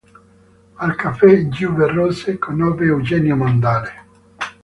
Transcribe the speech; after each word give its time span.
Al 0.77 0.95
caffè 0.95 1.47
"Giubbe 1.47 1.85
rosse" 1.91 2.39
conobbe 2.39 2.85
Eugenio 2.85 3.35
Montale. 3.35 3.93